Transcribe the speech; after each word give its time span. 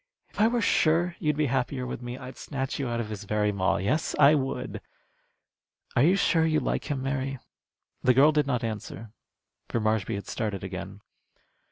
If 0.31 0.41
I 0.41 0.47
were 0.47 0.61
sure 0.63 1.15
you'd 1.19 1.37
be 1.37 1.45
happier 1.45 1.85
with 1.85 2.01
me, 2.01 2.17
I'd 2.17 2.35
snatch 2.35 2.79
you 2.79 2.87
out 2.87 2.99
of 2.99 3.09
his 3.09 3.23
very 3.25 3.51
maw. 3.51 3.77
Yes, 3.77 4.15
I 4.17 4.33
would. 4.33 4.81
Are 5.95 6.01
you 6.01 6.15
sure 6.15 6.43
you 6.43 6.59
like 6.59 6.89
him, 6.89 7.03
Mary?" 7.03 7.37
The 8.01 8.15
girl 8.15 8.31
did 8.31 8.47
not 8.47 8.63
answer, 8.63 9.11
for 9.69 9.79
Marshby 9.79 10.15
had 10.15 10.25
started 10.25 10.63
again. 10.63 11.01